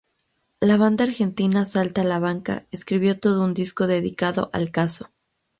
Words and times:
La 0.59 0.77
banda 0.77 1.03
Argentina 1.03 1.63
Salta 1.67 2.03
la 2.03 2.17
Banca 2.17 2.65
escribió 2.71 3.19
todo 3.19 3.43
un 3.43 3.53
disco 3.53 3.85
dedicado 3.85 4.49
al 4.51 4.71
caso. 4.71 5.11